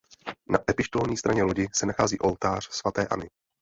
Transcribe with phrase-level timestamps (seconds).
[0.49, 3.29] Na epištolní straně lodi se nachází oltář svaté Anny.